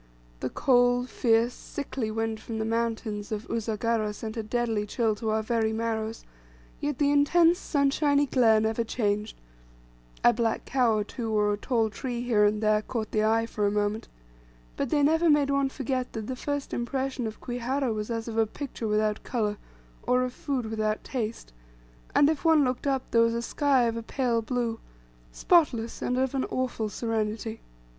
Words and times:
The 0.39 0.49
cold, 0.49 1.09
fierce, 1.11 1.53
sickly 1.53 2.09
wind 2.09 2.39
from 2.39 2.57
the 2.57 2.65
mountains 2.65 3.31
of 3.31 3.47
Usagara 3.51 4.15
sent 4.15 4.35
a 4.35 4.41
deadly 4.41 4.87
chill 4.87 5.13
to 5.17 5.29
our 5.29 5.43
very 5.43 5.71
marrows, 5.71 6.25
yet 6.79 6.97
the 6.97 7.11
intense 7.11 7.59
sunshiny 7.59 8.25
glare 8.25 8.59
never 8.59 8.83
changed, 8.83 9.37
a 10.23 10.33
black 10.33 10.65
cow 10.65 10.95
or 10.97 11.03
two, 11.03 11.31
or 11.31 11.53
a 11.53 11.57
tall 11.57 11.91
tree 11.91 12.21
here 12.23 12.45
and 12.45 12.63
there, 12.63 12.81
caught 12.81 13.11
the 13.11 13.23
eye 13.23 13.45
for 13.45 13.67
a 13.67 13.71
moment, 13.71 14.07
but 14.75 14.89
they 14.89 15.03
never 15.03 15.29
made 15.29 15.51
one 15.51 15.69
forget 15.69 16.13
that 16.13 16.25
the 16.25 16.35
first 16.35 16.73
impression 16.73 17.27
of 17.27 17.39
Kwihara 17.39 17.93
was 17.93 18.09
as 18.09 18.27
of 18.27 18.39
a 18.39 18.47
picture 18.47 18.87
without 18.87 19.21
colour, 19.21 19.57
or 20.01 20.23
of 20.23 20.33
food 20.33 20.65
without 20.65 21.03
taste; 21.03 21.53
and 22.15 22.27
if 22.27 22.43
one 22.43 22.63
looked 22.65 22.87
up, 22.87 23.11
there 23.11 23.21
was 23.21 23.35
a 23.35 23.41
sky 23.43 23.83
of 23.83 23.95
a 23.95 24.01
pale 24.01 24.41
blue, 24.41 24.79
spotless, 25.31 26.01
and 26.01 26.17
of 26.17 26.33
an 26.33 26.45
awful 26.45 26.89
serenity. 26.89 27.61